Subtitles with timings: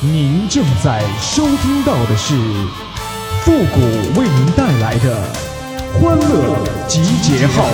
[0.00, 2.32] 您正在收听到的是
[3.42, 3.80] 复古
[4.20, 5.24] 为您带来的
[5.94, 7.64] 欢乐集结号。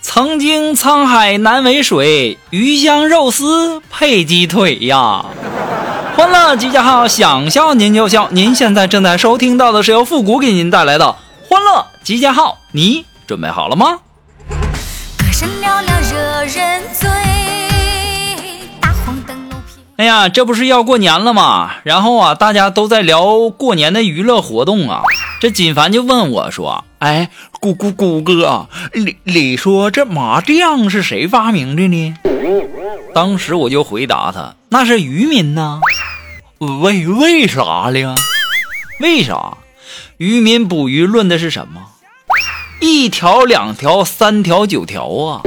[0.00, 5.26] 曾经沧海难为水，鱼香肉丝配鸡腿呀！
[6.18, 8.28] 欢乐集结号，想笑您就笑。
[8.32, 11.14] 您现在正在收听到的是由复古给您带来的
[11.48, 14.00] 欢乐集结号，你准备好了吗？
[14.48, 17.08] 歌声嘹亮惹人醉，
[18.80, 19.84] 大红灯笼片。
[19.98, 21.70] 哎呀，这不是要过年了吗？
[21.84, 25.02] 然后啊，大家都在聊过年的娱乐活动啊。
[25.40, 32.16] 这锦凡就问我说：“哎，古古古哥，你你说这麻将是谁发明的呢？”
[33.14, 35.80] 当时我就回答他：“那是渔民呐。”
[36.58, 38.16] 为为啥呢？
[39.00, 39.56] 为啥？
[40.16, 41.80] 渔民捕鱼论的是什么？
[42.80, 45.42] 一条、两条、三条、九条啊！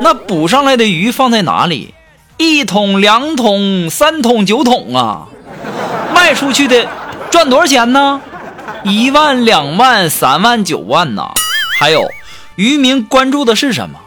[0.00, 1.94] 那捕上来的鱼放在哪里？
[2.36, 5.28] 一桶、两桶、三桶、九桶啊！
[6.12, 6.88] 卖出去的
[7.30, 8.20] 赚多少钱呢？
[8.82, 11.32] 一万、两万、三万、九万呐！
[11.78, 12.10] 还有，
[12.56, 14.00] 渔民关注的是什么？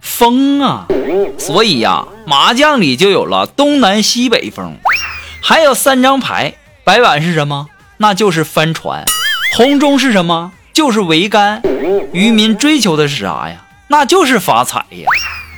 [0.00, 0.86] 风啊！
[1.38, 4.78] 所以呀，麻将里就有了东南西北风。
[5.42, 7.68] 还有三张牌，白板是什么？
[7.96, 9.04] 那就是帆船。
[9.56, 10.52] 红中是什么？
[10.72, 11.62] 就是桅杆。
[12.12, 13.64] 渔民追求的是啥呀？
[13.88, 15.06] 那就是发财呀。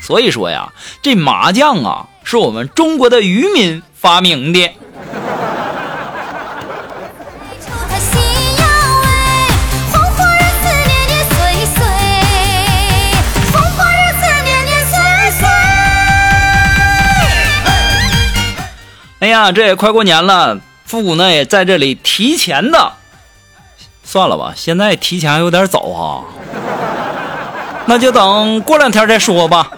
[0.01, 4.73] 所以说呀，这麻将啊，是我们中国的渔民发明的。
[19.33, 22.93] 呀，这也快过年了，复古呢也在这里提前的，
[24.05, 26.25] 算了吧，现在提前有点早哈，
[27.87, 29.71] 那就等过两天再说吧。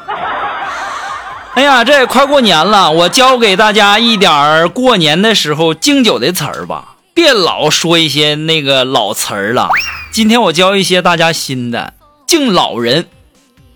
[1.55, 9.68] 哎呀，这也快过年了，我教给大家一点过年的时候敬酒的词儿吧，别老说一些那个老词儿了。
[10.12, 11.95] 今天我教一些大家新的，
[12.27, 13.07] 敬老人，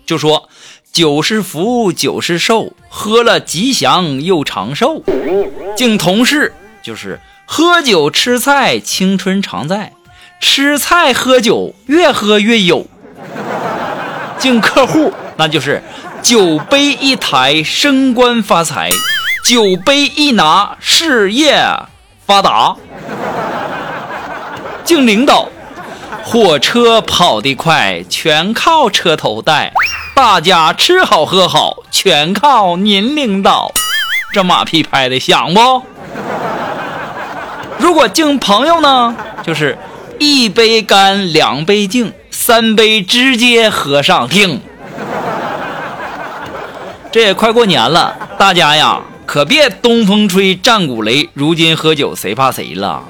[0.05, 0.49] 就说
[0.91, 5.03] 酒是福，酒是寿，喝了吉祥又长寿。
[5.75, 9.91] 敬同事就是喝酒吃菜，青春常在；
[10.41, 12.87] 吃菜喝酒，越喝越有。
[14.39, 15.81] 敬客户那就是
[16.21, 18.89] 酒杯一抬，升官发财；
[19.45, 21.63] 酒杯一拿，事业
[22.25, 22.75] 发达。
[24.83, 25.47] 敬领导，
[26.23, 29.71] 火车跑得快，全靠车头带；
[30.21, 33.71] 大家吃好喝好，全靠您领导。
[34.33, 35.81] 这马屁拍的响不？
[37.77, 39.77] 如果敬朋友呢，就是
[40.19, 44.59] 一杯干，两杯敬，三杯直接喝上听。
[47.13, 53.01] 这也快过年了，大家呀可别东风吹，战鼓擂，如今喝酒谁怕谁了？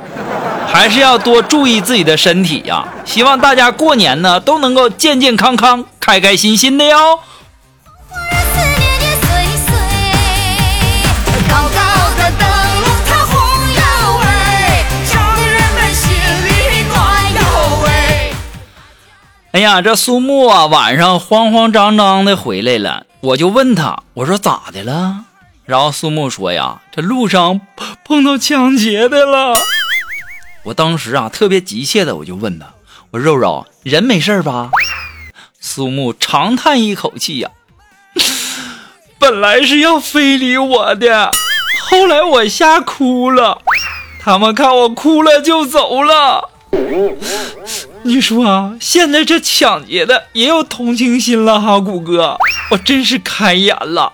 [0.72, 2.88] 还是要多注意自己的身体呀！
[3.03, 7.19] 希望大家过年呢都能够健健康康、开开心心的哟。
[11.50, 11.80] 高高
[12.16, 12.47] 的灯
[12.81, 13.35] 笼它红
[13.75, 13.81] 呀
[14.22, 16.12] 喂，让人们心
[16.46, 16.97] 里暖
[17.34, 17.40] 哟
[17.84, 17.90] 喂。
[19.51, 25.25] 哎呀，这苏木啊，晚上慌慌张张的回来了，我就问他，我说咋的了？
[25.66, 27.59] 然后苏木说呀，这路上
[28.06, 29.56] 碰到抢劫的了。
[30.69, 32.68] 我当时啊，特别急切的，我就问他，
[33.09, 34.69] 我说肉肉，人没事吧？
[35.59, 37.50] 苏木长叹一口气呀、
[39.18, 41.31] 本来是要非礼我的，
[41.90, 43.63] 后来我吓哭了，
[44.22, 46.52] 他们看我哭了就走了。
[48.03, 52.38] 你说啊，现在这抢劫的也有同情心了哈，谷哥，
[52.69, 54.13] 我真是开眼了。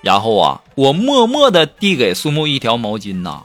[0.00, 3.42] 然后啊，我默默的递给苏木一条毛巾呐，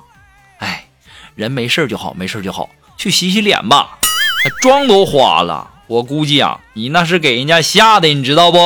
[1.37, 2.67] 人没事就好，没事就好，
[2.97, 3.99] 去洗洗脸吧。
[4.59, 8.57] 妆都花了，我估计啊，你那是给人家吓的，你知道不？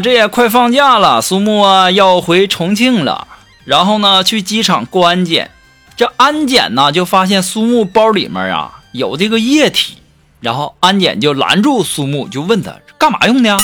[0.00, 3.28] 这也快放假了，苏木啊要回重庆了，
[3.64, 5.50] 然后呢去机场过安检。
[5.96, 9.98] 这安检呢就发现苏木包里面啊有这个液体，
[10.40, 13.56] 然后安检就拦住苏木，就问他干嘛用的呀？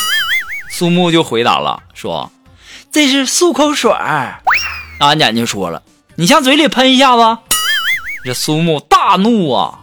[0.70, 2.30] 苏木就回答了，说
[2.92, 3.92] 这是漱口水。
[4.98, 5.82] 安检就说了，
[6.16, 7.38] 你向嘴里喷一下子。
[8.24, 9.78] 这苏木大怒啊！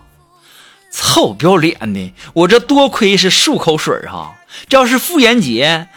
[0.92, 2.14] 臭不要脸的！
[2.34, 4.36] 我这多亏是漱口水哈，
[4.70, 5.88] 这要是妇炎洁，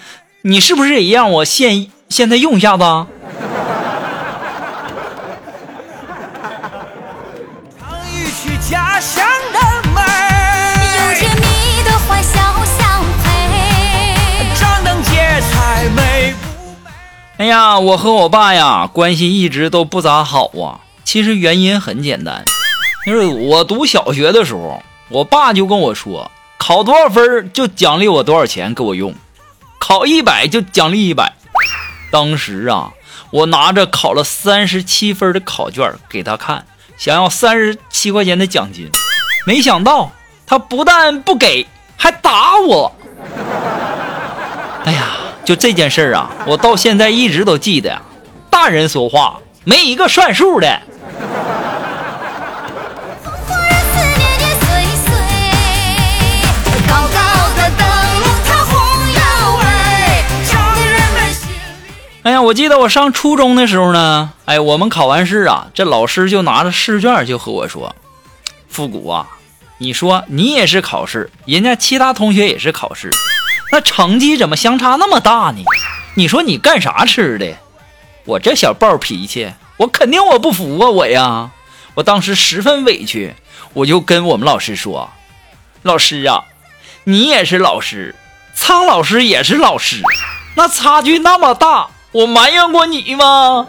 [0.42, 2.82] 你是不是也让我现现在用一下子？
[2.82, 3.06] 唱
[8.08, 9.22] 一曲家乡
[9.52, 9.60] 的
[9.90, 10.00] 美
[10.96, 14.58] 有着你的欢笑相陪。
[14.58, 16.70] 张灯结彩美不
[17.36, 17.44] 美？
[17.44, 20.80] 哎呀，我和我爸呀关系一直都不咋好啊。
[21.04, 22.46] 其实原因很简单，
[23.04, 29.14] 就是我读小学的时候，我爸就跟我说，考多少分就奖励我多少钱给我用，
[29.80, 31.32] 考一百就奖励一百。
[32.12, 32.92] 当时啊，
[33.30, 36.66] 我拿着考了三十七分的考卷给他看，
[36.96, 38.88] 想要三十七块钱的奖金，
[39.46, 40.12] 没想到
[40.46, 41.66] 他不但不给，
[41.96, 42.94] 还打我。
[44.84, 48.02] 哎呀，就这件事儿啊，我到现在一直都记得呀。
[48.50, 50.80] 大人说话没一个算数的。
[62.22, 67.96] 哎呀，我记得我上初中的时候呢，哎，我们考完试啊，这老师就拿着试卷就和我说
[68.68, 69.26] ：“复古啊，
[69.78, 73.10] 你说你也是考试，人家其他同学也是考试，
[73.72, 75.64] 那成绩怎么相差那么大呢？
[76.14, 77.56] 你说你干啥吃的？”
[78.26, 81.50] 我这小暴脾气，我肯定我不服啊，我呀，
[81.94, 83.34] 我当时十分委屈，
[83.72, 85.08] 我就跟我们老师说
[85.80, 86.44] ：“老师啊，
[87.04, 88.14] 你也是老师，
[88.54, 90.02] 苍老师也是老师，
[90.54, 93.66] 那差距那么大，我埋怨过你吗？”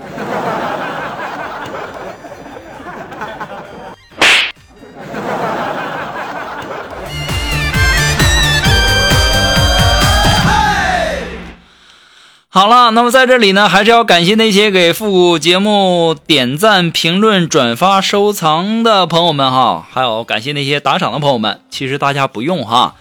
[12.53, 21.61] 好了，那么在这里呢，还是要感谢那些给复古节目点赞、评论、转发、收藏的朋友们哈，还有感谢那些打赏的朋友们。
[21.69, 22.95] 其实大家不用哈，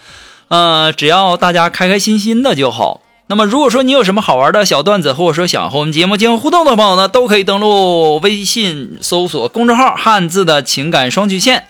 [0.46, 3.00] 呃，只要大家开开心心的就好。
[3.30, 11.66] 那么如果说你有什么好玩的小段子，或者说想和我们节目进行互动的朋友呢，都可以登录微信搜索公众号“汉字的情感双曲线”，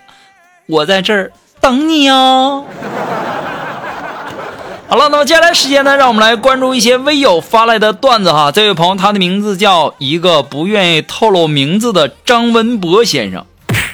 [0.65, 2.65] 我在这儿等你哦。
[4.89, 8.51] 好了，那么接下来时间呢，让我们来关注一些微友发来的段子哈。
[8.51, 13.45] 这位朋友，他的名字叫一个不愿意透露名字的张文博先生。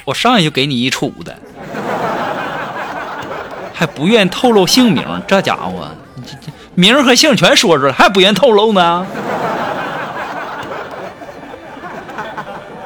[0.05, 1.35] 我上来就给你一杵的，
[3.73, 5.89] 还不愿透露姓名，这家伙，
[6.79, 9.03] 名儿和姓全说出来，还不愿透露呢。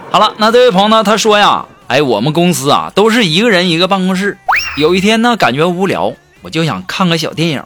[0.09, 4.37] 好了，那这位朋友呢，他说呀，哎，我们公司啊都是一个人一个办公室，
[4.77, 7.61] 有一天呢，感觉无聊，我就想看个小电影。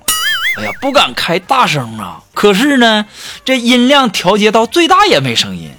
[0.58, 2.24] 哎呀，不敢开大声啊！
[2.34, 3.06] 可是呢，
[3.44, 5.70] 这音量调节到最大也没声音。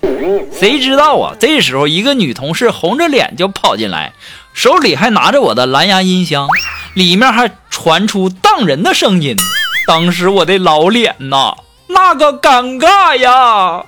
[0.57, 1.35] 谁知道啊？
[1.41, 4.13] 这时候一个女同事红着脸就跑进来，
[4.55, 6.47] 手里还拿着我的蓝牙音箱，
[6.95, 9.37] 里面还传出荡人的声音。
[9.87, 11.55] 当时我的老脸呐，
[11.87, 13.85] 那个尴尬呀！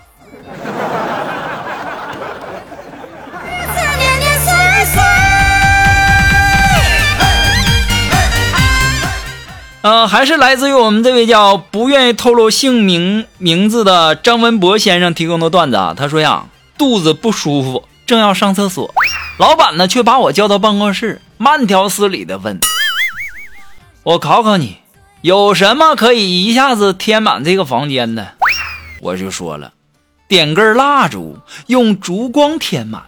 [9.82, 15.94] 呃，还是来自于我们这位叫不愿意透露姓名名字的张文博先生提供的段子啊。
[15.96, 16.44] 他说呀，
[16.76, 18.94] 肚子不舒服，正要上厕所，
[19.38, 22.60] 老板呢却把我叫到办公室，慢条斯理的问
[24.05, 24.78] ：“我考考你，
[25.20, 28.34] 有什么可以一下子填满这个房间的？”
[29.01, 29.72] 我就说了，
[30.29, 33.05] 点根蜡烛，用烛光填满。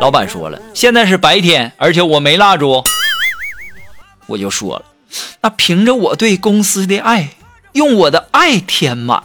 [0.00, 2.84] 老板说了，现在是白天，而且我没蜡烛。
[4.26, 4.84] 我就说了。
[5.40, 7.30] 那凭着我对公司的爱，
[7.72, 9.22] 用我的爱填满。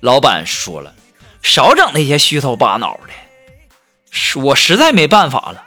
[0.00, 0.94] 老板说了，
[1.42, 4.40] 少整那些虚头巴脑的。
[4.40, 5.62] 我实在没办法了，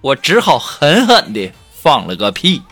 [0.00, 1.52] 我只好狠狠的
[1.82, 2.62] 放了个屁。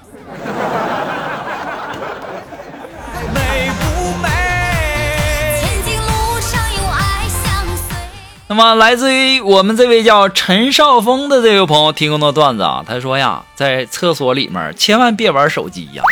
[8.58, 16.02] 么，来自于我们这位叫陈少峰的这位朋友提供的段子啊，他说呀，在厕所里面千万别玩手机呀，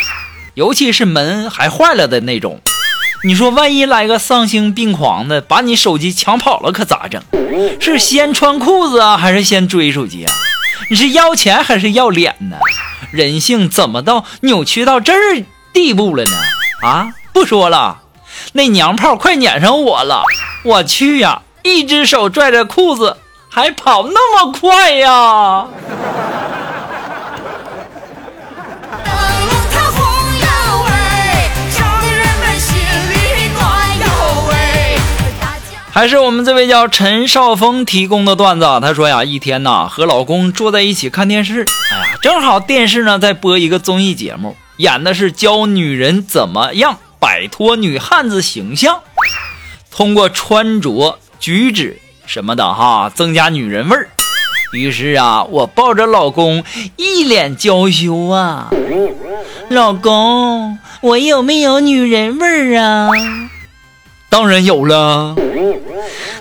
[0.54, 2.60] 尤其是门还坏了的那种。
[3.24, 7.20] 你说万一来个丧心病狂的，把你手机抢跑了，可咋整？
[7.80, 10.32] 是先穿裤子啊，还是先追手机啊？
[10.88, 12.56] 你是要钱还是要脸呢？
[13.10, 16.36] 人性怎么到扭曲到这儿地步了呢？
[16.82, 18.02] 啊，不说了，
[18.52, 20.22] 那娘炮快撵上我了，
[20.62, 21.42] 我去呀！
[21.66, 23.16] 一只手拽着裤子，
[23.49, 25.66] 还跑那么快呀。
[35.90, 49.00] 还是我们这位叫陈少峰提供的段子啊，他说呀，一天呐，和老公坐在一起看电视，哎呀，正好电视呢在播一个综艺节目，演的是教女人怎么样摆脱女汉子形象，
[49.90, 51.18] 通过穿着。
[51.46, 54.08] 举止什么的哈，增加女人味儿。
[54.72, 56.64] 于是啊，我抱着老公，
[56.96, 58.68] 一脸娇羞啊，
[59.68, 63.08] 老公，我有没有女人味儿啊？
[64.28, 65.36] 当然有了。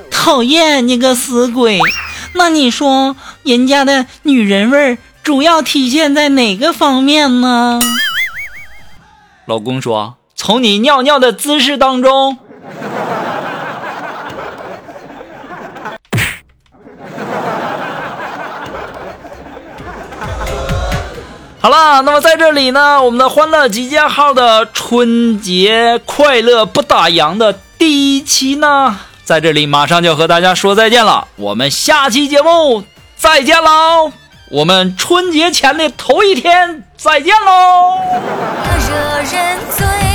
[0.10, 1.80] 讨厌你个死鬼！
[2.34, 7.80] 那你说人家的女人味儿主要体现在哪个方面呢？
[9.46, 12.40] 老公说：“从你尿尿的姿势当中。”
[21.66, 31.28] 好了，那么在这里呢，我们的欢乐集结号的春节快乐不打烊的第一期呢，在这里马上就和大家说再见了。
[31.38, 32.84] 我们下期节目
[33.18, 34.12] 再见喽！
[34.52, 37.98] 我们春节前的头一天再见喽！
[38.88, 40.15] 惹人醉。